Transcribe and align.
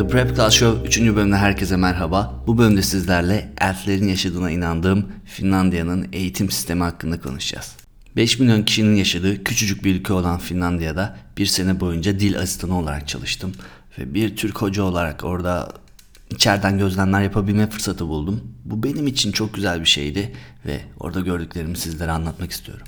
The 0.00 0.06
Prep 0.06 0.36
Class 0.36 0.54
Show 0.54 0.88
3. 0.88 1.00
bölümde 1.00 1.36
herkese 1.36 1.76
merhaba. 1.76 2.42
Bu 2.46 2.58
bölümde 2.58 2.82
sizlerle 2.82 3.52
elflerin 3.60 4.08
yaşadığına 4.08 4.50
inandığım 4.50 5.06
Finlandiya'nın 5.24 6.08
eğitim 6.12 6.50
sistemi 6.50 6.82
hakkında 6.82 7.20
konuşacağız. 7.20 7.76
5 8.16 8.38
milyon 8.38 8.62
kişinin 8.62 8.96
yaşadığı 8.96 9.44
küçücük 9.44 9.84
bir 9.84 9.94
ülke 9.94 10.12
olan 10.12 10.38
Finlandiya'da 10.38 11.16
bir 11.38 11.46
sene 11.46 11.80
boyunca 11.80 12.20
dil 12.20 12.38
asistanı 12.38 12.78
olarak 12.78 13.08
çalıştım. 13.08 13.52
Ve 13.98 14.14
bir 14.14 14.36
Türk 14.36 14.62
hoca 14.62 14.82
olarak 14.82 15.24
orada 15.24 15.72
içeriden 16.30 16.78
gözlemler 16.78 17.22
yapabilme 17.22 17.70
fırsatı 17.70 18.08
buldum. 18.08 18.40
Bu 18.64 18.82
benim 18.82 19.06
için 19.06 19.32
çok 19.32 19.54
güzel 19.54 19.80
bir 19.80 19.86
şeydi 19.86 20.32
ve 20.66 20.80
orada 21.00 21.20
gördüklerimi 21.20 21.76
sizlere 21.76 22.10
anlatmak 22.10 22.50
istiyorum. 22.50 22.86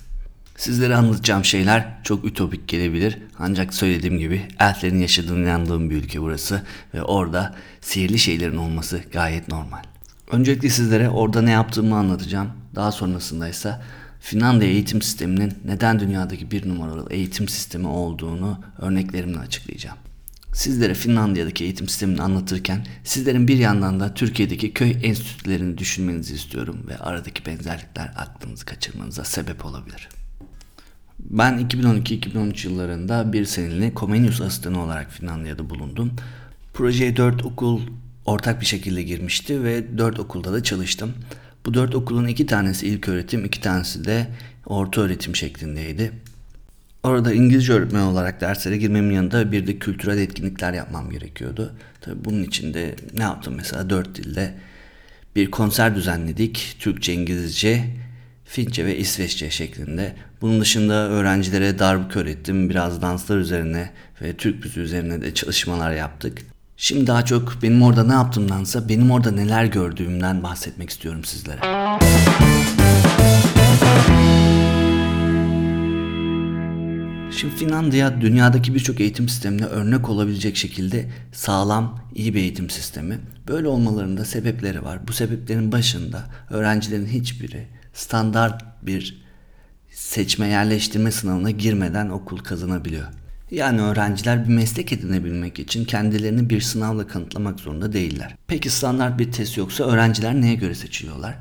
Sizlere 0.63 0.97
anlatacağım 0.97 1.45
şeyler 1.45 1.87
çok 2.05 2.25
ütopik 2.25 2.69
gelebilir 2.69 3.19
ancak 3.39 3.75
söylediğim 3.75 4.19
gibi 4.19 4.43
elflerin 4.61 4.99
yaşadığını 4.99 5.43
inandığım 5.43 5.91
bir 5.91 5.97
ülke 5.97 6.21
burası 6.21 6.63
ve 6.95 7.03
orada 7.03 7.55
sihirli 7.81 8.19
şeylerin 8.19 8.57
olması 8.57 9.01
gayet 9.13 9.49
normal. 9.49 9.83
Öncelikle 10.31 10.71
sizlere 10.71 11.09
orada 11.09 11.43
ne 11.43 11.51
yaptığımı 11.51 11.97
anlatacağım. 11.97 12.51
Daha 12.75 12.93
sonrasında 12.93 13.49
ise 13.49 13.75
Finlandiya 14.21 14.71
eğitim 14.71 15.03
sisteminin 15.03 15.55
neden 15.65 16.01
dünyadaki 16.01 16.51
bir 16.51 16.69
numaralı 16.69 17.07
eğitim 17.11 17.49
sistemi 17.49 17.87
olduğunu 17.87 18.61
örneklerimle 18.79 19.39
açıklayacağım. 19.39 19.99
Sizlere 20.53 20.95
Finlandiya'daki 20.95 21.65
eğitim 21.65 21.89
sistemini 21.89 22.23
anlatırken 22.23 22.87
sizlerin 23.05 23.49
bir 23.49 23.59
yandan 23.59 24.01
da 24.01 24.15
Türkiye'deki 24.15 24.73
köy 24.73 24.97
enstitülerini 25.03 25.79
düşünmenizi 25.79 26.35
istiyorum 26.35 26.87
ve 26.89 26.99
aradaki 26.99 27.47
benzerlikler 27.47 28.13
aklınızı 28.17 28.67
kaçırmanıza 28.67 29.25
sebep 29.25 29.65
olabilir. 29.65 30.09
Ben 31.33 31.67
2012-2013 31.69 32.67
yıllarında 32.67 33.33
bir 33.33 33.45
seneliğine 33.45 33.93
Comenius 33.97 34.41
asistanı 34.41 34.83
olarak 34.83 35.13
Finlandiya'da 35.13 35.71
bulundum. 35.71 36.13
Projeye 36.75 37.17
4 37.17 37.45
okul 37.45 37.81
ortak 38.27 38.61
bir 38.61 38.67
şekilde 38.67 39.03
girmişti 39.03 39.65
ve 39.65 39.99
4 39.99 40.19
okulda 40.19 40.53
da 40.53 40.63
çalıştım. 40.63 41.13
Bu 41.67 41.75
4 41.75 41.95
okulun 41.95 42.27
iki 42.27 42.47
tanesi 42.47 42.87
ilk 42.87 43.09
öğretim, 43.09 43.45
iki 43.45 43.61
tanesi 43.61 44.05
de 44.05 44.27
orta 44.67 45.01
öğretim 45.01 45.37
şeklindeydi. 45.37 46.13
Orada 47.03 47.33
İngilizce 47.33 47.73
öğretmen 47.73 48.03
olarak 48.03 48.41
derslere 48.41 48.77
girmemin 48.77 49.15
yanında 49.15 49.53
bir 49.53 49.67
de 49.67 49.79
kültürel 49.79 50.19
etkinlikler 50.19 50.73
yapmam 50.73 51.11
gerekiyordu. 51.11 51.73
Tabii 52.01 52.25
bunun 52.25 52.43
için 52.43 52.75
de 52.75 52.95
ne 53.17 53.23
yaptım 53.23 53.55
mesela 53.57 53.91
dört 53.91 54.15
dilde 54.15 54.55
bir 55.37 55.51
konser 55.51 55.95
düzenledik. 55.95 56.77
Türkçe, 56.79 57.15
İngilizce, 57.15 57.85
Fince 58.45 58.87
ve 58.87 58.99
İsveççe 58.99 59.51
şeklinde. 59.51 60.15
Bunun 60.41 60.61
dışında 60.61 60.95
öğrencilere 60.95 61.79
darbuka 61.79 62.21
öğrettim. 62.21 62.71
Biraz 62.71 63.03
danslar 63.03 63.39
üzerine 63.39 63.91
ve 64.23 64.37
Türk 64.37 64.65
müziği 64.65 64.85
üzerine 64.85 65.23
de 65.23 65.35
çalışmalar 65.35 65.93
yaptık. 65.93 66.39
Şimdi 66.77 67.07
daha 67.07 67.25
çok 67.25 67.59
benim 67.63 67.83
orada 67.83 68.05
ne 68.05 68.13
yaptığımdansa 68.13 68.89
benim 68.89 69.11
orada 69.11 69.31
neler 69.31 69.65
gördüğümden 69.65 70.43
bahsetmek 70.43 70.91
istiyorum 70.91 71.25
sizlere. 71.25 71.61
Şimdi 77.37 77.57
Finlandiya 77.57 78.21
dünyadaki 78.21 78.75
birçok 78.75 79.01
eğitim 79.01 79.29
sistemine 79.29 79.65
örnek 79.65 80.09
olabilecek 80.09 80.57
şekilde 80.57 81.11
sağlam, 81.33 82.01
iyi 82.15 82.35
bir 82.35 82.41
eğitim 82.41 82.71
sistemi. 82.71 83.19
Böyle 83.49 83.69
olmalarında 83.69 84.25
sebepleri 84.25 84.85
var. 84.85 85.09
Bu 85.09 85.13
sebeplerin 85.13 85.73
başında 85.73 86.25
öğrencilerin 86.51 87.07
hiçbiri 87.07 87.67
standart 87.93 88.65
bir 88.83 89.23
seçme 89.91 90.49
yerleştirme 90.49 91.11
sınavına 91.11 91.51
girmeden 91.51 92.09
okul 92.09 92.39
kazanabiliyor. 92.39 93.07
Yani 93.51 93.81
öğrenciler 93.81 94.49
bir 94.49 94.55
meslek 94.55 94.93
edinebilmek 94.93 95.59
için 95.59 95.85
kendilerini 95.85 96.51
bir 96.51 96.61
sınavla 96.61 97.07
kanıtlamak 97.07 97.61
zorunda 97.61 97.93
değiller. 97.93 98.37
Peki 98.47 98.71
standart 98.71 99.19
bir 99.19 99.33
test 99.33 99.57
yoksa 99.57 99.85
öğrenciler 99.85 100.41
neye 100.41 100.55
göre 100.55 100.75
seçiliyorlar? 100.75 101.39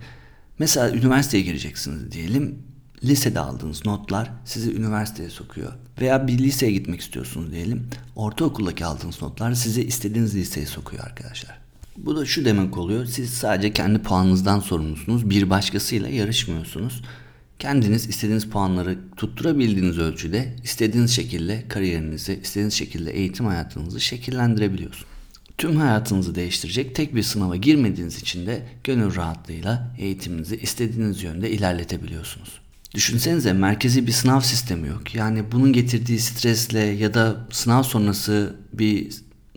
Mesela 0.60 0.92
üniversiteye 0.92 1.44
gireceksiniz 1.44 2.12
diyelim. 2.12 2.60
Lisede 3.04 3.40
aldığınız 3.40 3.86
notlar 3.86 4.32
sizi 4.46 4.76
üniversiteye 4.76 5.30
sokuyor. 5.30 5.72
Veya 6.02 6.28
bir 6.28 6.38
liseye 6.38 6.72
gitmek 6.72 7.02
istiyorsunuz 7.02 7.52
diyelim. 7.52 7.88
Ortaokuldaki 8.16 8.86
aldığınız 8.86 9.22
notlar 9.22 9.54
sizi 9.54 9.84
istediğiniz 9.84 10.36
liseye 10.36 10.66
sokuyor 10.66 11.04
arkadaşlar. 11.04 11.62
Bu 12.06 12.16
da 12.16 12.26
şu 12.26 12.46
demek 12.46 12.78
oluyor. 12.78 13.06
Siz 13.06 13.30
sadece 13.30 13.74
kendi 13.74 14.00
puanınızdan 14.00 14.60
sorumlusunuz. 14.60 15.30
Bir 15.30 15.50
başkasıyla 15.50 16.10
yarışmıyorsunuz. 16.10 17.02
Kendiniz 17.60 18.10
istediğiniz 18.10 18.50
puanları 18.50 18.98
tutturabildiğiniz 19.18 20.00
ölçüde 20.00 20.56
istediğiniz 20.64 21.12
şekilde 21.12 21.64
kariyerinizi, 21.68 22.40
istediğiniz 22.44 22.74
şekilde 22.74 23.12
eğitim 23.12 23.46
hayatınızı 23.46 24.02
şekillendirebiliyorsunuz. 24.02 25.06
Tüm 25.58 25.76
hayatınızı 25.76 26.36
değiştirecek 26.36 26.96
tek 26.96 27.16
bir 27.16 27.24
sınava 27.24 27.56
girmediğiniz 27.56 28.18
için 28.18 28.48
de 28.48 28.66
gönül 28.84 29.16
rahatlığıyla 29.16 29.96
eğitiminizi 29.98 30.58
istediğiniz 30.58 31.24
yönde 31.24 31.52
ilerletebiliyorsunuz. 31.52 32.62
Düşünsenize 32.96 33.54
merkezi 33.54 34.08
bir 34.08 34.12
sınav 34.12 34.42
sistemi 34.42 34.88
yok. 34.88 35.16
Yani 35.16 35.52
bunun 35.52 35.74
getirdiği 35.74 36.20
stresle 36.20 36.80
ya 36.80 37.14
da 37.14 37.48
sınav 37.52 37.84
sonrası 37.84 38.56
bir 38.74 39.12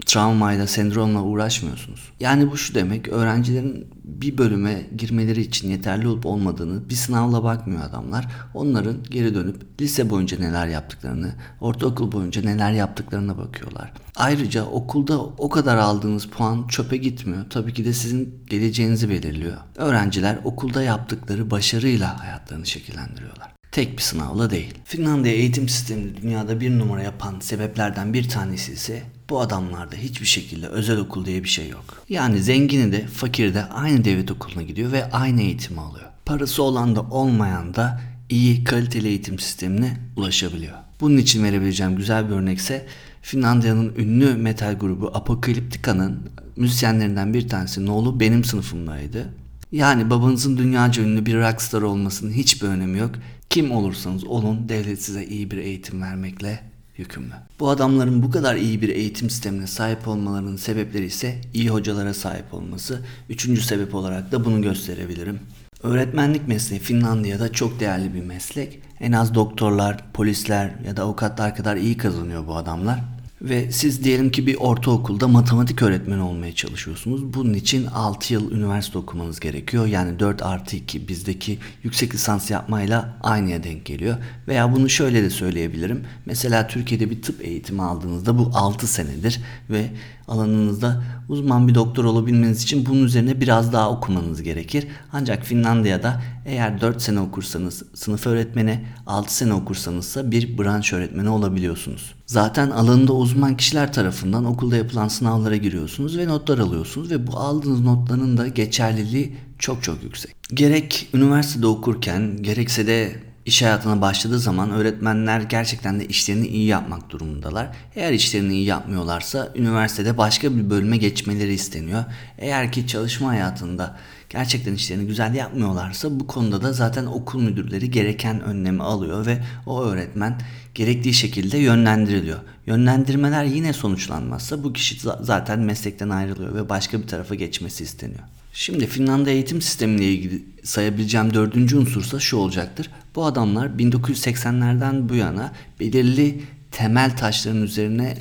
travmayla, 0.06 0.66
sendromla 0.66 1.22
uğraşmıyorsunuz. 1.22 2.12
Yani 2.20 2.50
bu 2.50 2.56
şu 2.56 2.74
demek, 2.74 3.08
öğrencilerin 3.08 3.86
bir 4.04 4.38
bölüme 4.38 4.86
girmeleri 4.96 5.40
için 5.40 5.70
yeterli 5.70 6.08
olup 6.08 6.26
olmadığını 6.26 6.88
bir 6.88 6.94
sınavla 6.94 7.44
bakmıyor 7.44 7.82
adamlar. 7.82 8.28
Onların 8.54 8.96
geri 9.10 9.34
dönüp 9.34 9.80
lise 9.80 10.10
boyunca 10.10 10.38
neler 10.38 10.66
yaptıklarını, 10.66 11.32
ortaokul 11.60 12.12
boyunca 12.12 12.42
neler 12.42 12.72
yaptıklarına 12.72 13.38
bakıyorlar. 13.38 13.92
Ayrıca 14.16 14.64
okulda 14.64 15.22
o 15.22 15.48
kadar 15.48 15.76
aldığınız 15.76 16.26
puan 16.26 16.66
çöpe 16.68 16.96
gitmiyor. 16.96 17.44
Tabii 17.50 17.74
ki 17.74 17.84
de 17.84 17.92
sizin 17.92 18.44
geleceğinizi 18.46 19.10
belirliyor. 19.10 19.56
Öğrenciler 19.76 20.38
okulda 20.44 20.82
yaptıkları 20.82 21.50
başarıyla 21.50 22.20
hayatlarını 22.20 22.66
şekillendiriyorlar 22.66 23.54
tek 23.74 23.96
bir 23.96 24.02
sınavla 24.02 24.50
değil. 24.50 24.74
Finlandiya 24.84 25.34
eğitim 25.34 25.68
sistemini 25.68 26.22
dünyada 26.22 26.60
bir 26.60 26.78
numara 26.78 27.02
yapan 27.02 27.34
sebeplerden 27.40 28.14
bir 28.14 28.28
tanesi 28.28 28.72
ise 28.72 29.02
bu 29.30 29.40
adamlarda 29.40 29.96
hiçbir 29.96 30.26
şekilde 30.26 30.66
özel 30.68 30.98
okul 30.98 31.24
diye 31.24 31.44
bir 31.44 31.48
şey 31.48 31.68
yok. 31.68 32.02
Yani 32.08 32.42
zengini 32.42 32.92
de 32.92 33.06
fakiri 33.06 33.54
de 33.54 33.64
aynı 33.64 34.04
devlet 34.04 34.30
okuluna 34.30 34.62
gidiyor 34.62 34.92
ve 34.92 35.10
aynı 35.10 35.42
eğitimi 35.42 35.80
alıyor. 35.80 36.06
Parası 36.24 36.62
olan 36.62 36.96
da 36.96 37.02
olmayan 37.02 37.74
da 37.74 38.00
iyi 38.28 38.64
kaliteli 38.64 39.08
eğitim 39.08 39.38
sistemine 39.38 39.96
ulaşabiliyor. 40.16 40.74
Bunun 41.00 41.16
için 41.16 41.44
verebileceğim 41.44 41.96
güzel 41.96 42.28
bir 42.28 42.34
örnekse 42.34 42.86
Finlandiya'nın 43.22 43.94
ünlü 43.96 44.34
metal 44.34 44.74
grubu 44.78 45.10
Apocalyptica'nın 45.14 46.30
müzisyenlerinden 46.56 47.34
bir 47.34 47.48
tanesi 47.48 47.86
Noel'u 47.86 48.20
benim 48.20 48.44
sınıfımdaydı. 48.44 49.34
Yani 49.72 50.10
babanızın 50.10 50.56
dünyaca 50.56 51.02
ünlü 51.02 51.26
bir 51.26 51.34
rockstar 51.34 51.82
olmasının 51.82 52.32
hiçbir 52.32 52.68
önemi 52.68 52.98
yok. 52.98 53.10
Kim 53.54 53.72
olursanız 53.72 54.24
olun 54.24 54.68
devlet 54.68 55.02
size 55.02 55.24
iyi 55.24 55.50
bir 55.50 55.58
eğitim 55.58 56.02
vermekle 56.02 56.60
yükümlü. 56.96 57.34
Bu 57.60 57.70
adamların 57.70 58.22
bu 58.22 58.30
kadar 58.30 58.56
iyi 58.56 58.82
bir 58.82 58.88
eğitim 58.88 59.30
sistemine 59.30 59.66
sahip 59.66 60.08
olmalarının 60.08 60.56
sebepleri 60.56 61.04
ise 61.04 61.40
iyi 61.52 61.68
hocalara 61.68 62.14
sahip 62.14 62.54
olması. 62.54 63.00
Üçüncü 63.28 63.60
sebep 63.60 63.94
olarak 63.94 64.32
da 64.32 64.44
bunu 64.44 64.62
gösterebilirim. 64.62 65.40
Öğretmenlik 65.82 66.48
mesleği 66.48 66.80
Finlandiya'da 66.80 67.52
çok 67.52 67.80
değerli 67.80 68.14
bir 68.14 68.24
meslek. 68.24 68.80
En 69.00 69.12
az 69.12 69.34
doktorlar, 69.34 70.12
polisler 70.12 70.74
ya 70.86 70.96
da 70.96 71.02
avukatlar 71.02 71.56
kadar 71.56 71.76
iyi 71.76 71.96
kazanıyor 71.96 72.46
bu 72.46 72.56
adamlar. 72.56 73.00
Ve 73.44 73.72
siz 73.72 74.04
diyelim 74.04 74.30
ki 74.30 74.46
bir 74.46 74.56
ortaokulda 74.56 75.28
matematik 75.28 75.82
öğretmeni 75.82 76.22
olmaya 76.22 76.54
çalışıyorsunuz. 76.54 77.34
Bunun 77.34 77.54
için 77.54 77.86
6 77.86 78.32
yıl 78.32 78.52
üniversite 78.52 78.98
okumanız 78.98 79.40
gerekiyor. 79.40 79.86
Yani 79.86 80.18
4 80.18 80.42
artı 80.42 80.76
2 80.76 81.08
bizdeki 81.08 81.58
yüksek 81.82 82.14
lisans 82.14 82.50
yapmayla 82.50 83.18
aynıya 83.22 83.64
denk 83.64 83.84
geliyor. 83.84 84.16
Veya 84.48 84.72
bunu 84.72 84.88
şöyle 84.88 85.22
de 85.22 85.30
söyleyebilirim. 85.30 86.04
Mesela 86.26 86.66
Türkiye'de 86.66 87.10
bir 87.10 87.22
tıp 87.22 87.44
eğitimi 87.44 87.82
aldığınızda 87.82 88.38
bu 88.38 88.50
6 88.54 88.86
senedir 88.86 89.40
ve 89.70 89.90
alanınızda 90.28 91.02
uzman 91.28 91.68
bir 91.68 91.74
doktor 91.74 92.04
olabilmeniz 92.04 92.62
için 92.62 92.86
bunun 92.86 93.04
üzerine 93.04 93.40
biraz 93.40 93.72
daha 93.72 93.90
okumanız 93.90 94.42
gerekir. 94.42 94.86
Ancak 95.12 95.44
Finlandiya'da 95.44 96.22
eğer 96.46 96.80
4 96.80 97.02
sene 97.02 97.20
okursanız 97.20 97.82
sınıf 97.94 98.26
öğretmeni, 98.26 98.84
6 99.06 99.36
sene 99.36 99.54
okursanızsa 99.54 100.30
bir 100.30 100.58
branş 100.58 100.92
öğretmeni 100.92 101.28
olabiliyorsunuz. 101.28 102.14
Zaten 102.26 102.70
alanında 102.70 103.12
uzman 103.12 103.56
kişiler 103.56 103.92
tarafından 103.92 104.44
okulda 104.44 104.76
yapılan 104.76 105.08
sınavlara 105.08 105.56
giriyorsunuz 105.56 106.18
ve 106.18 106.26
notlar 106.26 106.58
alıyorsunuz 106.58 107.10
ve 107.10 107.26
bu 107.26 107.36
aldığınız 107.36 107.80
notların 107.80 108.36
da 108.36 108.48
geçerliliği 108.48 109.36
çok 109.58 109.82
çok 109.82 110.02
yüksek. 110.02 110.34
Gerek 110.54 111.08
üniversitede 111.14 111.66
okurken 111.66 112.42
gerekse 112.42 112.86
de 112.86 113.16
iş 113.46 113.62
hayatına 113.62 114.00
başladığı 114.00 114.38
zaman 114.38 114.70
öğretmenler 114.70 115.40
gerçekten 115.40 116.00
de 116.00 116.06
işlerini 116.06 116.46
iyi 116.46 116.66
yapmak 116.66 117.10
durumundalar. 117.10 117.68
Eğer 117.96 118.12
işlerini 118.12 118.54
iyi 118.54 118.64
yapmıyorlarsa 118.64 119.52
üniversitede 119.54 120.18
başka 120.18 120.56
bir 120.56 120.70
bölüme 120.70 120.96
geçmeleri 120.96 121.52
isteniyor. 121.52 122.04
Eğer 122.38 122.72
ki 122.72 122.86
çalışma 122.86 123.28
hayatında 123.28 123.96
gerçekten 124.28 124.74
işlerini 124.74 125.06
güzel 125.06 125.34
yapmıyorlarsa 125.34 126.20
bu 126.20 126.26
konuda 126.26 126.62
da 126.62 126.72
zaten 126.72 127.06
okul 127.06 127.42
müdürleri 127.42 127.90
gereken 127.90 128.40
önlemi 128.40 128.82
alıyor 128.82 129.26
ve 129.26 129.38
o 129.66 129.82
öğretmen 129.82 130.40
gerektiği 130.74 131.14
şekilde 131.14 131.58
yönlendiriliyor. 131.58 132.38
Yönlendirmeler 132.66 133.44
yine 133.44 133.72
sonuçlanmazsa 133.72 134.64
bu 134.64 134.72
kişi 134.72 134.96
zaten 135.20 135.60
meslekten 135.60 136.10
ayrılıyor 136.10 136.54
ve 136.54 136.68
başka 136.68 137.02
bir 137.02 137.06
tarafa 137.06 137.34
geçmesi 137.34 137.84
isteniyor. 137.84 138.22
Şimdi 138.56 138.86
Finlandiya 138.86 139.34
eğitim 139.34 139.62
sistemiyle 139.62 140.12
ilgili 140.12 140.42
sayabileceğim 140.62 141.34
dördüncü 141.34 141.76
unsursa 141.76 142.20
şu 142.20 142.36
olacaktır. 142.36 142.90
Bu 143.14 143.24
adamlar 143.24 143.66
1980'lerden 143.66 145.08
bu 145.08 145.14
yana 145.14 145.52
belirli 145.80 146.40
temel 146.70 147.16
taşların 147.16 147.62
üzerine 147.62 148.16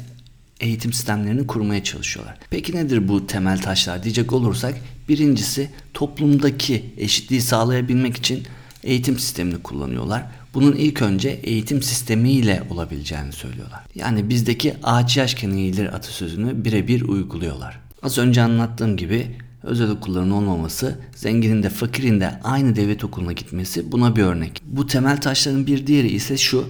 eğitim 0.59 0.93
sistemlerini 0.93 1.47
kurmaya 1.47 1.83
çalışıyorlar. 1.83 2.37
Peki 2.49 2.75
nedir 2.75 3.07
bu 3.07 3.27
temel 3.27 3.61
taşlar 3.61 4.03
diyecek 4.03 4.33
olursak 4.33 4.75
birincisi 5.09 5.69
toplumdaki 5.93 6.93
eşitliği 6.97 7.41
sağlayabilmek 7.41 8.17
için 8.17 8.43
eğitim 8.83 9.19
sistemini 9.19 9.57
kullanıyorlar. 9.63 10.23
Bunun 10.53 10.75
ilk 10.75 11.01
önce 11.01 11.29
eğitim 11.29 11.81
sistemiyle 11.81 12.63
olabileceğini 12.69 13.31
söylüyorlar. 13.31 13.79
Yani 13.95 14.29
bizdeki 14.29 14.73
ağaç 14.83 15.17
yaşken 15.17 15.51
eğilir 15.51 15.85
atasözünü 15.85 16.65
birebir 16.65 17.01
uyguluyorlar. 17.01 17.79
Az 18.03 18.17
önce 18.17 18.41
anlattığım 18.41 18.97
gibi 18.97 19.27
özel 19.63 19.89
okulların 19.89 20.31
olmaması, 20.31 20.97
zenginin 21.15 21.63
de 21.63 21.69
fakirin 21.69 22.19
de 22.19 22.39
aynı 22.43 22.75
devlet 22.75 23.03
okuluna 23.03 23.31
gitmesi 23.31 23.91
buna 23.91 24.15
bir 24.15 24.23
örnek. 24.23 24.61
Bu 24.65 24.87
temel 24.87 25.21
taşların 25.21 25.67
bir 25.67 25.87
diğeri 25.87 26.09
ise 26.09 26.37
şu. 26.37 26.69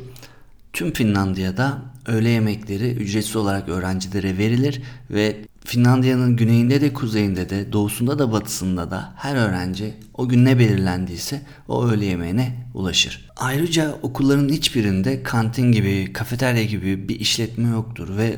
Tüm 0.73 0.93
Finlandiya'da 0.93 1.81
öğle 2.07 2.29
yemekleri 2.29 2.91
ücretsiz 2.91 3.35
olarak 3.35 3.69
öğrencilere 3.69 4.37
verilir 4.37 4.81
ve 5.09 5.37
Finlandiya'nın 5.65 6.35
güneyinde 6.35 6.81
de 6.81 6.93
kuzeyinde 6.93 7.49
de 7.49 7.73
doğusunda 7.73 8.19
da 8.19 8.31
batısında 8.31 8.91
da 8.91 9.13
her 9.15 9.35
öğrenci 9.35 9.93
o 10.13 10.29
gün 10.29 10.45
ne 10.45 10.59
belirlendiyse 10.59 11.41
o 11.67 11.85
öğle 11.85 12.05
yemeğine 12.05 12.67
ulaşır. 12.73 13.29
Ayrıca 13.35 13.95
okulların 14.01 14.49
hiçbirinde 14.49 15.23
kantin 15.23 15.71
gibi, 15.71 16.13
kafeterya 16.13 16.63
gibi 16.63 17.09
bir 17.09 17.19
işletme 17.19 17.69
yoktur 17.69 18.17
ve 18.17 18.37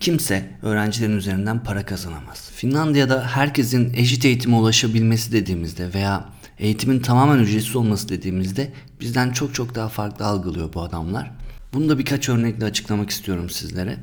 kimse 0.00 0.50
öğrencilerin 0.62 1.16
üzerinden 1.16 1.64
para 1.64 1.86
kazanamaz. 1.86 2.50
Finlandiya'da 2.54 3.26
herkesin 3.26 3.94
eşit 3.94 4.24
eğitime 4.24 4.56
ulaşabilmesi 4.56 5.32
dediğimizde 5.32 5.94
veya 5.94 6.28
eğitimin 6.58 7.00
tamamen 7.00 7.38
ücretsiz 7.38 7.76
olması 7.76 8.08
dediğimizde 8.08 8.72
bizden 9.00 9.30
çok 9.30 9.54
çok 9.54 9.74
daha 9.74 9.88
farklı 9.88 10.26
algılıyor 10.26 10.72
bu 10.72 10.80
adamlar. 10.80 11.30
Bunu 11.72 11.88
da 11.88 11.98
birkaç 11.98 12.28
örnekle 12.28 12.64
açıklamak 12.64 13.10
istiyorum 13.10 13.50
sizlere. 13.50 13.98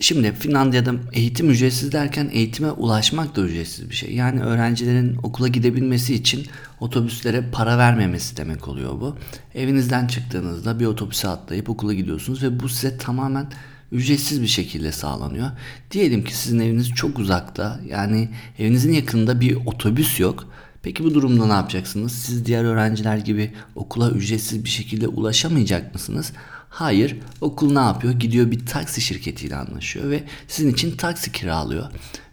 Şimdi 0.00 0.32
Finlandiya'da 0.32 0.94
eğitim 1.12 1.50
ücretsiz 1.50 1.92
derken 1.92 2.30
eğitime 2.32 2.70
ulaşmak 2.70 3.36
da 3.36 3.40
ücretsiz 3.40 3.90
bir 3.90 3.94
şey. 3.94 4.14
Yani 4.14 4.42
öğrencilerin 4.42 5.16
okula 5.22 5.48
gidebilmesi 5.48 6.14
için 6.14 6.46
otobüslere 6.80 7.44
para 7.52 7.78
vermemesi 7.78 8.36
demek 8.36 8.68
oluyor 8.68 9.00
bu. 9.00 9.16
Evinizden 9.54 10.06
çıktığınızda 10.06 10.80
bir 10.80 10.86
otobüse 10.86 11.28
atlayıp 11.28 11.70
okula 11.70 11.94
gidiyorsunuz 11.94 12.42
ve 12.42 12.60
bu 12.60 12.68
size 12.68 12.98
tamamen 12.98 13.46
ücretsiz 13.94 14.42
bir 14.42 14.46
şekilde 14.46 14.92
sağlanıyor. 14.92 15.50
Diyelim 15.90 16.24
ki 16.24 16.36
sizin 16.36 16.60
eviniz 16.60 16.90
çok 16.90 17.18
uzakta 17.18 17.80
yani 17.88 18.28
evinizin 18.58 18.92
yakınında 18.92 19.40
bir 19.40 19.66
otobüs 19.66 20.20
yok. 20.20 20.48
Peki 20.82 21.04
bu 21.04 21.14
durumda 21.14 21.46
ne 21.46 21.52
yapacaksınız? 21.52 22.12
Siz 22.12 22.46
diğer 22.46 22.64
öğrenciler 22.64 23.16
gibi 23.16 23.52
okula 23.74 24.10
ücretsiz 24.10 24.64
bir 24.64 24.68
şekilde 24.68 25.08
ulaşamayacak 25.08 25.94
mısınız? 25.94 26.32
Hayır, 26.68 27.16
okul 27.40 27.72
ne 27.72 27.78
yapıyor? 27.78 28.12
Gidiyor 28.12 28.50
bir 28.50 28.66
taksi 28.66 29.00
şirketiyle 29.00 29.56
anlaşıyor 29.56 30.10
ve 30.10 30.24
sizin 30.48 30.72
için 30.72 30.96
taksi 30.96 31.32
kiralıyor. 31.32 31.86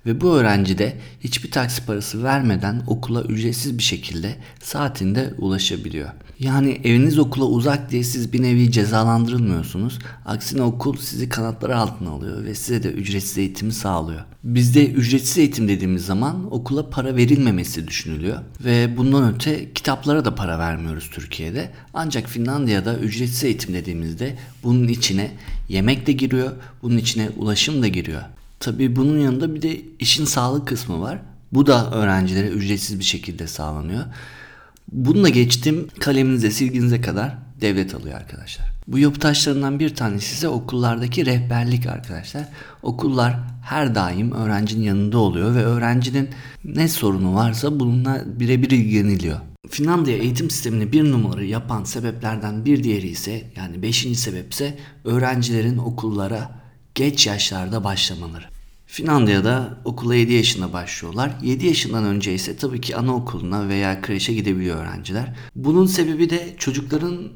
Ve 0.06 0.22
bu 0.22 0.36
öğrenci 0.36 0.78
de 0.78 0.98
hiçbir 1.20 1.52
taksi 1.52 1.86
parası 1.86 2.24
vermeden 2.24 2.84
okula 2.88 3.24
ücretsiz 3.24 3.78
bir 3.78 3.84
şekilde 3.84 4.36
saatinde 4.62 5.34
ulaşabiliyor. 5.38 6.10
Yani 6.40 6.82
eviniz 6.84 7.20
okula 7.20 7.46
uzak 7.46 7.92
diye 7.92 8.04
siz 8.04 8.34
bir 8.34 8.42
nevi 8.42 8.72
cezalandırılmıyorsunuz. 8.72 10.00
Aksine 10.26 10.62
okul 10.62 10.98
sizi 10.98 11.30
kanatları 11.30 11.78
altına 11.78 12.10
alıyor 12.10 12.44
ve 12.44 12.56
size 12.56 12.84
de 12.84 12.92
ücretsiz 12.92 13.38
eğitimi 13.38 13.74
sağlıyor. 13.74 14.22
Bizde 14.44 14.88
ücretsiz 14.92 15.38
eğitim 15.38 15.68
dediğimiz 15.68 16.06
zaman 16.06 16.54
okula 16.54 16.90
para 16.90 17.16
verilmemesi 17.16 17.88
düşünülüyor. 17.88 18.38
Ve 18.66 18.98
bundan 18.98 19.34
öte 19.34 19.74
kitaplara 19.74 20.26
da 20.26 20.36
para 20.36 20.60
vermiyoruz 20.60 21.10
Türkiye'de. 21.14 21.72
Ancak 21.94 22.28
Finlandiya'da 22.28 22.98
ücretsiz 22.98 23.44
eğitim 23.44 23.74
dediğimizde 23.74 24.36
bunun 24.64 24.88
içine 24.88 25.32
yemek 25.70 26.08
de 26.08 26.12
giriyor, 26.12 26.52
bunun 26.82 26.98
içine 26.98 27.30
ulaşım 27.38 27.82
da 27.82 27.88
giriyor. 27.88 28.22
Tabii 28.62 28.96
bunun 28.96 29.20
yanında 29.20 29.56
bir 29.56 29.62
de 29.62 29.82
işin 30.00 30.26
sağlık 30.26 30.68
kısmı 30.68 31.02
var. 31.02 31.20
Bu 31.52 31.66
da 31.68 31.92
öğrencilere 31.92 32.48
ücretsiz 32.48 33.00
bir 33.00 33.04
şekilde 33.04 33.48
sağlanıyor. 33.48 34.06
Bununla 34.92 35.30
geçtim 35.30 35.88
kaleminize 36.00 36.52
silginize 36.52 37.02
kadar 37.02 37.38
devlet 37.62 37.96
alıyor 37.96 38.16
arkadaşlar. 38.16 38.68
Bu 38.88 39.00
yapı 39.00 39.20
taşlarından 39.20 39.80
bir 39.80 39.96
tanesi 39.96 40.34
ise 40.34 40.48
okullardaki 40.48 41.26
rehberlik 41.26 41.88
arkadaşlar. 41.88 42.48
Okullar 42.84 43.40
her 43.64 43.96
daim 43.96 44.32
öğrencinin 44.32 44.84
yanında 44.84 45.18
oluyor 45.18 45.56
ve 45.56 45.64
öğrencinin 45.64 46.30
ne 46.64 46.88
sorunu 46.88 47.36
varsa 47.36 47.80
bununla 47.80 48.24
birebir 48.26 48.72
ilgileniliyor. 48.72 49.40
Finlandiya 49.70 50.18
eğitim 50.18 50.50
sistemini 50.50 50.92
bir 50.92 51.12
numaralı 51.12 51.44
yapan 51.44 51.84
sebeplerden 51.84 52.66
bir 52.66 52.84
diğeri 52.84 53.08
ise 53.08 53.44
yani 53.56 53.82
beşinci 53.82 54.20
sebep 54.20 54.54
ise 54.54 54.78
öğrencilerin 55.06 55.78
okullara 55.78 56.61
geç 56.96 57.28
yaşlarda 57.28 57.84
başlamaları. 57.84 58.46
Finlandiya'da 58.86 59.78
okula 59.86 60.16
7 60.16 60.34
yaşında 60.34 60.74
başlıyorlar. 60.74 61.32
7 61.42 61.66
yaşından 61.66 62.04
önce 62.04 62.34
ise 62.34 62.58
tabii 62.58 62.82
ki 62.82 62.96
anaokuluna 62.96 63.68
veya 63.68 64.02
kreşe 64.02 64.34
gidebiliyor 64.34 64.78
öğrenciler. 64.78 65.36
Bunun 65.56 65.86
sebebi 65.86 66.30
de 66.30 66.56
çocukların 66.58 67.32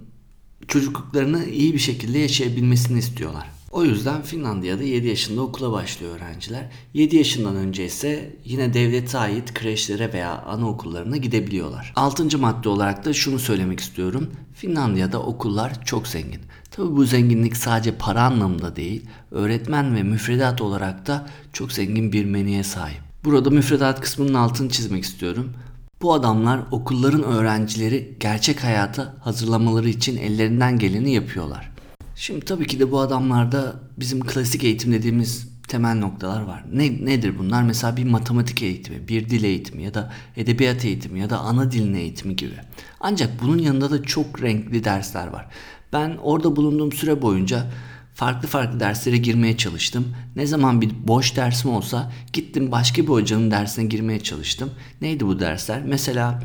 çocukluklarını 0.68 1.46
iyi 1.46 1.74
bir 1.74 1.80
şekilde 1.80 2.20
yaşayabilmesini 2.20 3.00
istiyorlar. 3.00 3.48
O 3.76 3.84
yüzden 3.84 4.22
Finlandiya'da 4.22 4.84
7 4.84 5.08
yaşında 5.08 5.42
okula 5.42 5.72
başlıyor 5.72 6.16
öğrenciler. 6.16 6.66
7 6.94 7.16
yaşından 7.16 7.56
önce 7.56 7.86
ise 7.86 8.36
yine 8.46 8.74
devlete 8.74 9.18
ait 9.18 9.54
kreşlere 9.54 10.14
veya 10.14 10.42
anaokullarına 10.42 11.18
gidebiliyorlar. 11.18 11.94
6. 11.96 12.38
madde 12.38 12.70
olarak 12.70 13.06
da 13.06 13.14
şunu 13.14 13.40
söylemek 13.40 13.80
istiyorum. 13.80 14.32
Finlandiya'da 14.54 15.22
okullar 15.22 15.86
çok 15.86 16.08
zengin. 16.08 16.42
Tabi 16.72 16.96
bu 16.96 17.06
zenginlik 17.06 17.58
sadece 17.58 17.96
para 17.96 18.22
anlamında 18.24 18.76
değil, 18.76 19.06
öğretmen 19.32 19.96
ve 19.96 20.04
müfredat 20.04 20.62
olarak 20.62 21.08
da 21.08 21.28
çok 21.54 21.72
zengin 21.72 22.12
bir 22.12 22.26
menüye 22.26 22.64
sahip. 22.64 23.02
Burada 23.24 23.50
müfredat 23.50 24.02
kısmının 24.02 24.34
altını 24.34 24.70
çizmek 24.70 25.04
istiyorum. 25.04 25.54
Bu 26.02 26.14
adamlar 26.14 26.60
okulların 26.72 27.24
öğrencileri 27.24 28.16
gerçek 28.20 28.64
hayata 28.64 29.16
hazırlamaları 29.20 29.90
için 29.90 30.18
ellerinden 30.18 30.80
geleni 30.80 31.14
yapıyorlar. 31.14 31.75
Şimdi 32.16 32.46
tabii 32.46 32.68
ki 32.68 32.80
de 32.80 32.92
bu 32.92 33.00
adamlarda 33.00 33.76
bizim 34.00 34.20
klasik 34.20 34.64
eğitim 34.64 34.94
dediğimiz 34.94 35.48
temel 35.68 35.96
noktalar 35.98 36.42
var. 36.42 36.64
Ne, 36.74 37.06
nedir 37.06 37.38
bunlar? 37.40 37.64
Mesela 37.64 37.98
bir 37.98 38.04
matematik 38.04 38.64
eğitimi, 38.64 39.08
bir 39.08 39.30
dil 39.30 39.44
eğitimi 39.44 39.84
ya 39.84 39.94
da 39.94 40.14
edebiyat 40.38 40.86
eğitimi 40.86 41.20
ya 41.20 41.30
da 41.30 41.40
ana 41.40 41.72
dilin 41.72 41.94
eğitimi 41.94 42.36
gibi. 42.36 42.54
Ancak 43.00 43.42
bunun 43.42 43.58
yanında 43.58 43.92
da 43.92 44.04
çok 44.04 44.42
renkli 44.42 44.84
dersler 44.84 45.28
var. 45.28 45.48
Ben 45.94 46.18
orada 46.22 46.56
bulunduğum 46.56 46.92
süre 46.92 47.22
boyunca 47.22 47.68
farklı 48.14 48.48
farklı 48.48 48.80
derslere 48.80 49.18
girmeye 49.18 49.58
çalıştım. 49.58 50.16
Ne 50.36 50.46
zaman 50.46 50.82
bir 50.82 51.08
boş 51.08 51.36
dersim 51.36 51.72
olsa 51.72 52.12
gittim 52.34 52.72
başka 52.72 53.02
bir 53.02 53.08
hocanın 53.08 53.52
dersine 53.52 53.86
girmeye 53.86 54.20
çalıştım. 54.20 54.72
Neydi 55.02 55.28
bu 55.28 55.40
dersler? 55.40 55.82
Mesela 55.86 56.44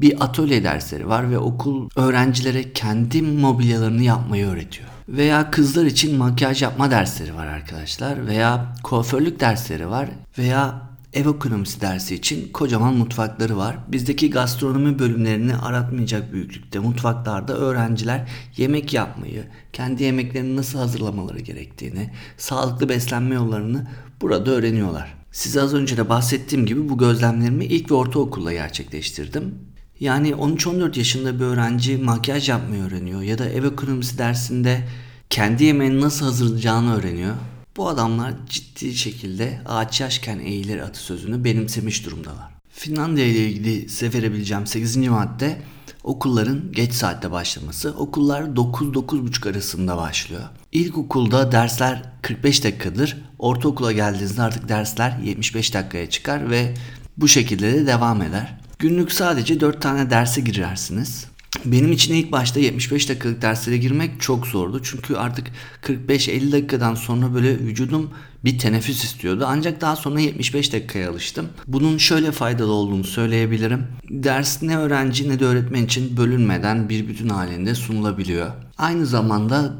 bir 0.00 0.24
atölye 0.24 0.64
dersleri 0.64 1.08
var 1.08 1.30
ve 1.30 1.38
okul 1.38 1.88
öğrencilere 1.96 2.72
kendi 2.72 3.22
mobilyalarını 3.22 4.02
yapmayı 4.02 4.46
öğretiyor. 4.46 4.95
Veya 5.08 5.50
kızlar 5.50 5.84
için 5.84 6.18
makyaj 6.18 6.62
yapma 6.62 6.90
dersleri 6.90 7.34
var 7.34 7.46
arkadaşlar. 7.46 8.26
Veya 8.26 8.74
kuaförlük 8.82 9.40
dersleri 9.40 9.90
var. 9.90 10.08
Veya 10.38 10.82
ev 11.12 11.26
ekonomisi 11.26 11.80
dersi 11.80 12.14
için 12.14 12.52
kocaman 12.52 12.94
mutfakları 12.94 13.56
var. 13.56 13.76
Bizdeki 13.88 14.30
gastronomi 14.30 14.98
bölümlerini 14.98 15.56
aratmayacak 15.56 16.32
büyüklükte 16.32 16.78
mutfaklarda 16.78 17.56
öğrenciler 17.56 18.28
yemek 18.56 18.94
yapmayı, 18.94 19.44
kendi 19.72 20.02
yemeklerini 20.02 20.56
nasıl 20.56 20.78
hazırlamaları 20.78 21.40
gerektiğini, 21.40 22.10
sağlıklı 22.36 22.88
beslenme 22.88 23.34
yollarını 23.34 23.86
burada 24.20 24.50
öğreniyorlar. 24.50 25.14
Size 25.32 25.62
az 25.62 25.74
önce 25.74 25.96
de 25.96 26.08
bahsettiğim 26.08 26.66
gibi 26.66 26.88
bu 26.88 26.98
gözlemlerimi 26.98 27.64
ilk 27.64 27.90
ve 27.90 27.94
ortaokulda 27.94 28.52
gerçekleştirdim. 28.52 29.54
Yani 30.00 30.30
13-14 30.30 30.98
yaşında 30.98 31.40
bir 31.40 31.44
öğrenci 31.44 31.96
makyaj 31.96 32.48
yapmayı 32.48 32.82
öğreniyor 32.82 33.22
ya 33.22 33.38
da 33.38 33.48
ev 33.48 33.64
ekonomisi 33.64 34.18
dersinde 34.18 34.88
kendi 35.30 35.64
yemeğini 35.64 36.00
nasıl 36.00 36.26
hazırlayacağını 36.26 36.96
öğreniyor. 36.96 37.34
Bu 37.76 37.88
adamlar 37.88 38.34
ciddi 38.48 38.94
şekilde 38.94 39.60
ağaç 39.66 40.00
yaşken 40.00 40.38
eğilir 40.38 40.78
atasözünü 40.78 41.44
benimsemiş 41.44 42.06
durumdalar. 42.06 42.56
Finlandiya 42.70 43.26
ile 43.26 43.48
ilgili 43.48 43.88
size 43.88 44.18
verebileceğim 44.18 44.66
8. 44.66 44.96
madde 44.96 45.62
okulların 46.04 46.72
geç 46.72 46.92
saatte 46.92 47.30
başlaması. 47.30 47.94
Okullar 47.98 48.42
9-9.30 48.42 49.50
arasında 49.50 49.96
başlıyor. 49.96 50.42
İlkokulda 50.72 51.52
dersler 51.52 52.02
45 52.22 52.64
dakikadır. 52.64 53.16
Ortaokula 53.38 53.92
geldiğinizde 53.92 54.42
artık 54.42 54.68
dersler 54.68 55.18
75 55.24 55.74
dakikaya 55.74 56.10
çıkar 56.10 56.50
ve 56.50 56.74
bu 57.16 57.28
şekilde 57.28 57.72
de 57.72 57.86
devam 57.86 58.22
eder. 58.22 58.65
Günlük 58.78 59.12
sadece 59.12 59.60
4 59.60 59.82
tane 59.82 60.10
derse 60.10 60.40
girersiniz. 60.40 61.26
Benim 61.64 61.92
için 61.92 62.14
ilk 62.14 62.32
başta 62.32 62.60
75 62.60 63.08
dakikalık 63.08 63.42
derslere 63.42 63.76
girmek 63.76 64.20
çok 64.20 64.46
zordu. 64.46 64.80
Çünkü 64.82 65.14
artık 65.14 65.46
45-50 65.82 66.52
dakikadan 66.52 66.94
sonra 66.94 67.34
böyle 67.34 67.58
vücudum 67.58 68.10
bir 68.44 68.58
teneffüs 68.58 69.04
istiyordu. 69.04 69.44
Ancak 69.48 69.80
daha 69.80 69.96
sonra 69.96 70.20
75 70.20 70.72
dakikaya 70.72 71.10
alıştım. 71.10 71.48
Bunun 71.66 71.98
şöyle 71.98 72.32
faydalı 72.32 72.72
olduğunu 72.72 73.04
söyleyebilirim. 73.04 73.86
Ders 74.10 74.62
ne 74.62 74.78
öğrenci 74.78 75.28
ne 75.28 75.40
de 75.40 75.44
öğretmen 75.44 75.84
için 75.84 76.16
bölünmeden 76.16 76.88
bir 76.88 77.08
bütün 77.08 77.28
halinde 77.28 77.74
sunulabiliyor. 77.74 78.50
Aynı 78.78 79.06
zamanda 79.06 79.72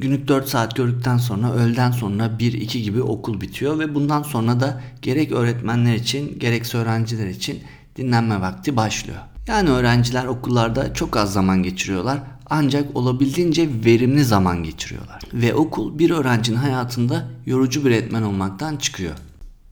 Günlük 0.00 0.28
4 0.28 0.48
saat 0.48 0.76
gördükten 0.76 1.16
sonra 1.18 1.52
öğleden 1.52 1.90
sonra 1.90 2.26
1-2 2.26 2.78
gibi 2.78 3.02
okul 3.02 3.40
bitiyor 3.40 3.78
ve 3.78 3.94
bundan 3.94 4.22
sonra 4.22 4.60
da 4.60 4.82
gerek 5.02 5.32
öğretmenler 5.32 5.94
için 5.94 6.38
gerekse 6.38 6.78
öğrenciler 6.78 7.26
için 7.26 7.62
dinlenme 7.98 8.40
vakti 8.40 8.76
başlıyor. 8.76 9.18
Yani 9.46 9.70
öğrenciler 9.70 10.24
okullarda 10.24 10.94
çok 10.94 11.16
az 11.16 11.32
zaman 11.32 11.62
geçiriyorlar 11.62 12.18
ancak 12.50 12.96
olabildiğince 12.96 13.68
verimli 13.84 14.24
zaman 14.24 14.62
geçiriyorlar. 14.62 15.22
Ve 15.34 15.54
okul 15.54 15.98
bir 15.98 16.10
öğrencinin 16.10 16.56
hayatında 16.56 17.28
yorucu 17.46 17.84
bir 17.84 17.90
etmen 17.90 18.22
olmaktan 18.22 18.76
çıkıyor. 18.76 19.14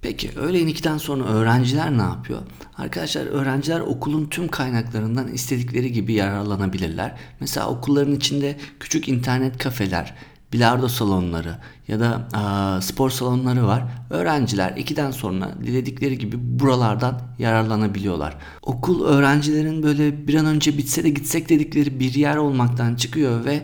Peki 0.02 0.30
öğlen 0.36 0.68
2'den 0.68 0.98
sonra 0.98 1.24
öğrenciler 1.24 1.98
ne 1.98 2.02
yapıyor? 2.02 2.40
Arkadaşlar 2.78 3.26
öğrenciler 3.26 3.80
okulun 3.80 4.26
tüm 4.26 4.48
kaynaklarından 4.48 5.28
istedikleri 5.28 5.92
gibi 5.92 6.12
yararlanabilirler. 6.12 7.16
Mesela 7.40 7.68
okulların 7.68 8.14
içinde 8.14 8.56
küçük 8.80 9.08
internet 9.08 9.58
kafeler, 9.58 10.14
bilardo 10.52 10.88
salonları 10.88 11.58
ya 11.88 12.00
da 12.00 12.28
a, 12.32 12.80
spor 12.80 13.10
salonları 13.10 13.66
var. 13.66 13.84
Öğrenciler 14.10 14.70
2'den 14.70 15.10
sonra 15.10 15.54
diledikleri 15.64 16.18
gibi 16.18 16.36
buralardan 16.40 17.20
yararlanabiliyorlar. 17.38 18.36
Okul 18.62 19.04
öğrencilerin 19.04 19.82
böyle 19.82 20.28
bir 20.28 20.34
an 20.34 20.46
önce 20.46 20.78
bitse 20.78 21.04
de 21.04 21.10
gitsek 21.10 21.48
dedikleri 21.48 22.00
bir 22.00 22.14
yer 22.14 22.36
olmaktan 22.36 22.94
çıkıyor 22.94 23.44
ve 23.44 23.62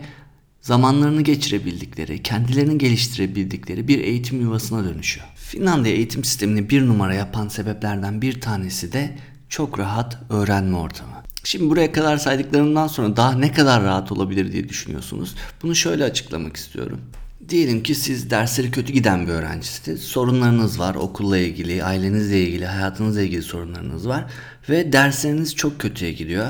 zamanlarını 0.60 1.22
geçirebildikleri, 1.22 2.22
kendilerini 2.22 2.78
geliştirebildikleri 2.78 3.88
bir 3.88 3.98
eğitim 3.98 4.40
yuvasına 4.40 4.84
dönüşüyor. 4.84 5.26
Finlandiya 5.36 5.94
eğitim 5.94 6.24
sistemini 6.24 6.70
bir 6.70 6.86
numara 6.86 7.14
yapan 7.14 7.48
sebeplerden 7.48 8.22
bir 8.22 8.40
tanesi 8.40 8.92
de 8.92 9.18
çok 9.48 9.78
rahat 9.78 10.18
öğrenme 10.30 10.76
ortamı. 10.76 11.21
Şimdi 11.44 11.70
buraya 11.70 11.92
kadar 11.92 12.16
saydıklarımdan 12.16 12.86
sonra 12.86 13.16
daha 13.16 13.32
ne 13.32 13.52
kadar 13.52 13.82
rahat 13.82 14.12
olabilir 14.12 14.52
diye 14.52 14.68
düşünüyorsunuz. 14.68 15.34
Bunu 15.62 15.74
şöyle 15.74 16.04
açıklamak 16.04 16.56
istiyorum. 16.56 17.00
Diyelim 17.48 17.82
ki 17.82 17.94
siz 17.94 18.30
dersleri 18.30 18.70
kötü 18.70 18.92
giden 18.92 19.26
bir 19.26 19.32
öğrencisiniz. 19.32 20.02
Sorunlarınız 20.02 20.78
var 20.78 20.94
okulla 20.94 21.38
ilgili, 21.38 21.84
ailenizle 21.84 22.42
ilgili, 22.42 22.66
hayatınızla 22.66 23.22
ilgili 23.22 23.42
sorunlarınız 23.42 24.08
var. 24.08 24.24
Ve 24.68 24.92
dersleriniz 24.92 25.56
çok 25.56 25.78
kötüye 25.80 26.12
gidiyor. 26.12 26.46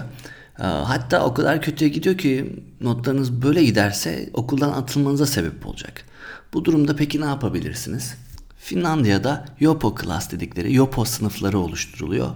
Ee, 0.59 0.63
hatta 0.63 1.25
o 1.25 1.35
kadar 1.35 1.63
kötüye 1.63 1.91
gidiyor 1.91 2.19
ki 2.19 2.65
notlarınız 2.81 3.43
böyle 3.43 3.65
giderse 3.65 4.31
okuldan 4.33 4.73
atılmanıza 4.73 5.27
sebep 5.27 5.67
olacak. 5.67 6.05
Bu 6.55 6.65
durumda 6.65 6.97
peki 6.97 7.21
ne 7.21 7.25
yapabilirsiniz? 7.25 8.15
Finlandiya'da 8.59 9.45
Yopo 9.61 9.95
Class 10.03 10.31
dedikleri 10.31 10.75
Yopo 10.75 11.05
sınıfları 11.05 11.59
oluşturuluyor. 11.59 12.31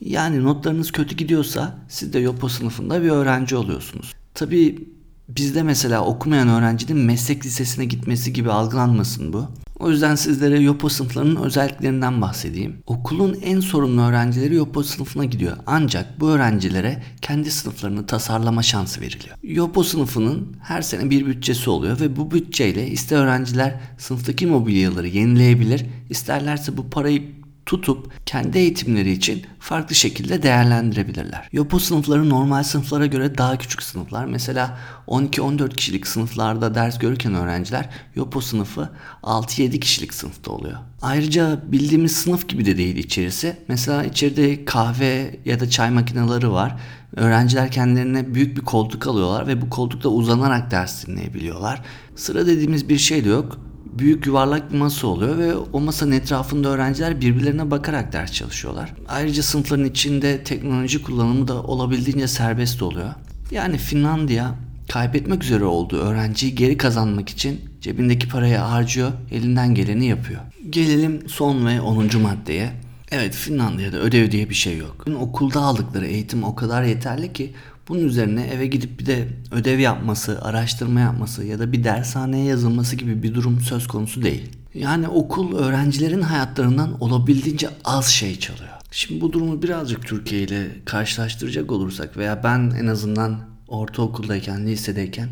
Yani 0.00 0.44
notlarınız 0.44 0.92
kötü 0.92 1.16
gidiyorsa 1.16 1.78
siz 1.88 2.12
de 2.12 2.18
Yopo 2.18 2.48
sınıfında 2.48 3.02
bir 3.02 3.08
öğrenci 3.08 3.56
oluyorsunuz. 3.56 4.12
Tabii 4.34 4.88
bizde 5.28 5.62
mesela 5.62 6.04
okumayan 6.04 6.48
öğrencinin 6.48 6.96
meslek 6.96 7.46
lisesine 7.46 7.84
gitmesi 7.84 8.32
gibi 8.32 8.50
algılanmasın 8.50 9.32
bu. 9.32 9.48
O 9.78 9.90
yüzden 9.90 10.14
sizlere 10.14 10.60
Yopo 10.60 10.88
sınıflarının 10.88 11.36
özelliklerinden 11.36 12.22
bahsedeyim. 12.22 12.76
Okulun 12.86 13.38
en 13.42 13.60
sorumlu 13.60 14.02
öğrencileri 14.02 14.54
Yopo 14.54 14.82
sınıfına 14.82 15.24
gidiyor. 15.24 15.56
Ancak 15.66 16.20
bu 16.20 16.30
öğrencilere 16.30 17.02
kendi 17.20 17.50
sınıflarını 17.50 18.06
tasarlama 18.06 18.62
şansı 18.62 19.00
veriliyor. 19.00 19.36
Yopo 19.42 19.82
sınıfının 19.82 20.56
her 20.62 20.82
sene 20.82 21.10
bir 21.10 21.26
bütçesi 21.26 21.70
oluyor 21.70 22.00
ve 22.00 22.16
bu 22.16 22.30
bütçeyle 22.30 22.88
ister 22.88 23.16
öğrenciler 23.16 23.80
sınıftaki 23.98 24.46
mobilyaları 24.46 25.08
yenileyebilir, 25.08 25.86
isterlerse 26.10 26.76
bu 26.76 26.90
parayı 26.90 27.43
tutup 27.66 28.26
kendi 28.26 28.58
eğitimleri 28.58 29.12
için 29.12 29.42
farklı 29.58 29.94
şekilde 29.94 30.42
değerlendirebilirler. 30.42 31.48
Yopo 31.52 31.78
sınıfları 31.78 32.28
normal 32.30 32.62
sınıflara 32.62 33.06
göre 33.06 33.38
daha 33.38 33.58
küçük 33.58 33.82
sınıflar. 33.82 34.24
Mesela 34.24 34.78
12-14 35.08 35.76
kişilik 35.76 36.06
sınıflarda 36.06 36.74
ders 36.74 36.98
görürken 36.98 37.34
öğrenciler 37.34 37.88
Yopo 38.14 38.40
sınıfı 38.40 38.90
6-7 39.22 39.80
kişilik 39.80 40.14
sınıfta 40.14 40.52
oluyor. 40.52 40.78
Ayrıca 41.02 41.62
bildiğimiz 41.66 42.16
sınıf 42.16 42.48
gibi 42.48 42.64
de 42.64 42.76
değil 42.76 42.96
içerisi. 42.96 43.56
Mesela 43.68 44.04
içeride 44.04 44.64
kahve 44.64 45.40
ya 45.44 45.60
da 45.60 45.70
çay 45.70 45.90
makineleri 45.90 46.50
var. 46.50 46.80
Öğrenciler 47.16 47.70
kendilerine 47.70 48.34
büyük 48.34 48.56
bir 48.56 48.62
koltuk 48.62 49.06
alıyorlar 49.06 49.46
ve 49.46 49.62
bu 49.62 49.70
koltukta 49.70 50.08
uzanarak 50.08 50.70
ders 50.70 51.06
dinleyebiliyorlar. 51.06 51.82
Sıra 52.16 52.46
dediğimiz 52.46 52.88
bir 52.88 52.98
şey 52.98 53.24
de 53.24 53.28
yok 53.28 53.58
büyük 53.98 54.26
yuvarlak 54.26 54.72
bir 54.72 54.78
masa 54.78 55.06
oluyor 55.06 55.38
ve 55.38 55.56
o 55.56 55.80
masanın 55.80 56.12
etrafında 56.12 56.68
öğrenciler 56.68 57.20
birbirlerine 57.20 57.70
bakarak 57.70 58.12
ders 58.12 58.32
çalışıyorlar. 58.32 58.94
Ayrıca 59.08 59.42
sınıfların 59.42 59.84
içinde 59.84 60.44
teknoloji 60.44 61.02
kullanımı 61.02 61.48
da 61.48 61.62
olabildiğince 61.62 62.28
serbest 62.28 62.82
oluyor. 62.82 63.14
Yani 63.50 63.78
Finlandiya 63.78 64.54
kaybetmek 64.92 65.44
üzere 65.44 65.64
olduğu 65.64 65.96
öğrenciyi 65.96 66.54
geri 66.54 66.76
kazanmak 66.76 67.28
için 67.28 67.60
cebindeki 67.80 68.28
parayı 68.28 68.56
harcıyor, 68.56 69.12
elinden 69.30 69.74
geleni 69.74 70.06
yapıyor. 70.06 70.40
Gelelim 70.70 71.28
son 71.28 71.66
ve 71.66 71.80
10. 71.80 72.20
maddeye. 72.22 72.72
Evet 73.10 73.34
Finlandiya'da 73.34 73.98
ödev 73.98 74.30
diye 74.30 74.50
bir 74.50 74.54
şey 74.54 74.78
yok. 74.78 75.04
Okulda 75.20 75.60
aldıkları 75.60 76.06
eğitim 76.06 76.44
o 76.44 76.54
kadar 76.54 76.82
yeterli 76.82 77.32
ki 77.32 77.52
bunun 77.88 78.04
üzerine 78.04 78.46
eve 78.46 78.66
gidip 78.66 79.00
bir 79.00 79.06
de 79.06 79.28
ödev 79.50 79.78
yapması, 79.78 80.42
araştırma 80.42 81.00
yapması 81.00 81.44
ya 81.44 81.58
da 81.58 81.72
bir 81.72 81.84
dershaneye 81.84 82.44
yazılması 82.44 82.96
gibi 82.96 83.22
bir 83.22 83.34
durum 83.34 83.60
söz 83.60 83.86
konusu 83.86 84.22
değil. 84.22 84.48
Yani 84.74 85.08
okul 85.08 85.56
öğrencilerin 85.56 86.22
hayatlarından 86.22 87.02
olabildiğince 87.02 87.68
az 87.84 88.06
şey 88.06 88.38
çalıyor. 88.38 88.70
Şimdi 88.90 89.20
bu 89.20 89.32
durumu 89.32 89.62
birazcık 89.62 90.06
Türkiye 90.06 90.42
ile 90.42 90.66
karşılaştıracak 90.84 91.72
olursak 91.72 92.16
veya 92.16 92.44
ben 92.44 92.72
en 92.80 92.86
azından 92.86 93.38
ortaokuldayken, 93.68 94.66
lisedeyken 94.66 95.28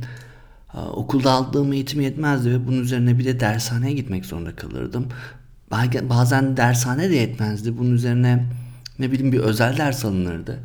okulda 0.93 1.31
aldığım 1.31 1.73
eğitim 1.73 2.01
yetmezdi 2.01 2.51
ve 2.51 2.67
bunun 2.67 2.81
üzerine 2.81 3.19
bir 3.19 3.25
de 3.25 3.41
dershaneye 3.41 3.95
gitmek 3.95 4.27
zorunda 4.27 4.57
kalırdım. 4.57 5.09
Bazen 6.11 6.57
dershane 6.57 7.11
de 7.11 7.15
yetmezdi. 7.15 7.79
Bunun 7.79 7.95
üzerine 7.95 8.47
ne 8.99 9.13
bileyim 9.13 9.33
bir 9.33 9.39
özel 9.39 9.77
ders 9.77 10.05
alınırdı. 10.05 10.59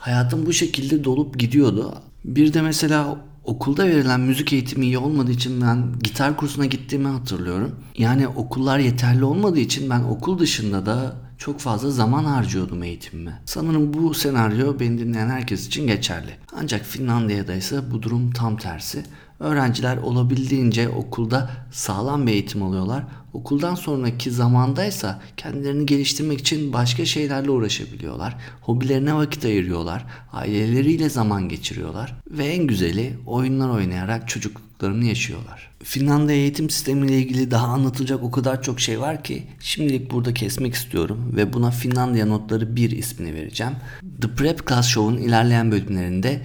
Hayatım 0.00 0.46
bu 0.46 0.52
şekilde 0.52 1.04
dolup 1.04 1.38
gidiyordu. 1.38 1.94
Bir 2.24 2.52
de 2.54 2.62
mesela 2.62 3.16
okulda 3.44 3.86
verilen 3.86 4.20
müzik 4.20 4.52
eğitimi 4.52 4.86
iyi 4.86 4.98
olmadığı 4.98 5.30
için 5.30 5.60
ben 5.60 5.92
gitar 6.02 6.36
kursuna 6.36 6.66
gittiğimi 6.66 7.08
hatırlıyorum. 7.08 7.74
Yani 7.98 8.28
okullar 8.28 8.78
yeterli 8.78 9.24
olmadığı 9.24 9.60
için 9.60 9.90
ben 9.90 10.00
okul 10.00 10.38
dışında 10.38 10.86
da 10.86 11.16
çok 11.38 11.60
fazla 11.60 11.90
zaman 11.90 12.24
harcıyordum 12.24 12.82
eğitimime. 12.82 13.42
Sanırım 13.44 13.94
bu 13.94 14.14
senaryo 14.14 14.80
beni 14.80 14.98
dinleyen 14.98 15.28
herkes 15.28 15.66
için 15.66 15.86
geçerli. 15.86 16.30
Ancak 16.52 16.84
Finlandiya'da 16.84 17.54
ise 17.54 17.90
bu 17.90 18.02
durum 18.02 18.30
tam 18.30 18.56
tersi. 18.56 19.04
Öğrenciler 19.40 19.96
olabildiğince 19.96 20.88
okulda 20.88 21.50
sağlam 21.70 22.26
bir 22.26 22.32
eğitim 22.32 22.62
alıyorlar. 22.62 23.04
Okuldan 23.32 23.74
sonraki 23.74 24.30
zamandaysa 24.30 25.20
kendilerini 25.36 25.86
geliştirmek 25.86 26.40
için 26.40 26.72
başka 26.72 27.04
şeylerle 27.04 27.50
uğraşabiliyorlar. 27.50 28.36
Hobilerine 28.60 29.14
vakit 29.14 29.44
ayırıyorlar. 29.44 30.04
Aileleriyle 30.32 31.08
zaman 31.08 31.48
geçiriyorlar. 31.48 32.14
Ve 32.30 32.46
en 32.46 32.66
güzeli 32.66 33.18
oyunlar 33.26 33.68
oynayarak 33.68 34.28
çocukluklarını 34.28 35.04
yaşıyorlar. 35.04 35.70
Finlandiya 35.82 36.38
eğitim 36.38 36.70
sistemiyle 36.70 37.18
ilgili 37.18 37.50
daha 37.50 37.66
anlatılacak 37.66 38.22
o 38.22 38.30
kadar 38.30 38.62
çok 38.62 38.80
şey 38.80 39.00
var 39.00 39.24
ki 39.24 39.46
şimdilik 39.60 40.10
burada 40.10 40.34
kesmek 40.34 40.74
istiyorum 40.74 41.32
ve 41.36 41.52
buna 41.52 41.70
Finlandiya 41.70 42.26
Notları 42.26 42.76
1 42.76 42.90
ismini 42.90 43.34
vereceğim. 43.34 43.72
The 44.20 44.34
Prep 44.34 44.68
Class 44.68 44.86
Show'un 44.86 45.16
ilerleyen 45.16 45.72
bölümlerinde 45.72 46.42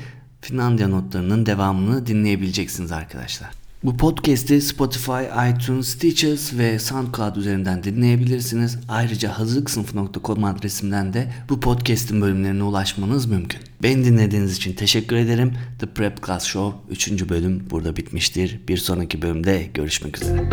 Finlandiya 0.48 0.88
notlarının 0.88 1.46
devamını 1.46 2.08
dinleyebileceksiniz 2.08 2.92
arkadaşlar. 2.92 3.50
Bu 3.84 3.98
podcast'i 3.98 4.62
Spotify, 4.62 5.24
iTunes, 5.50 5.88
Stitches 5.88 6.58
ve 6.58 6.80
SoundCloud 6.80 7.36
üzerinden 7.36 7.84
dinleyebilirsiniz. 7.84 8.80
Ayrıca 8.90 9.40
hazırlıksınıfı.com 9.40 10.44
adresimden 10.44 11.14
de 11.14 11.32
bu 11.50 11.60
podcast'in 11.60 12.22
bölümlerine 12.22 12.64
ulaşmanız 12.64 13.26
mümkün. 13.26 13.62
Beni 13.84 14.06
dinlediğiniz 14.06 14.58
için 14.58 14.74
teşekkür 14.74 15.16
ederim. 15.16 15.54
The 15.80 15.86
Prep 15.86 16.26
Class 16.26 16.46
Show 16.46 16.94
3. 16.94 17.30
bölüm 17.30 17.68
burada 17.70 17.96
bitmiştir. 17.96 18.60
Bir 18.68 18.78
sonraki 18.78 19.22
bölümde 19.22 19.70
görüşmek 19.74 20.18
üzere. 20.18 20.50